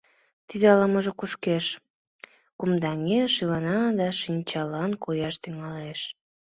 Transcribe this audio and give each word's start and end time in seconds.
Тиде 0.47 0.65
ала-можо 0.73 1.11
кушкеш, 1.19 1.65
кумдаҥеш, 2.59 3.31
илана 3.43 3.77
да 3.99 4.07
шинчалан 4.19 4.91
кояш 5.03 5.35
тӱҥалеш. 5.43 5.99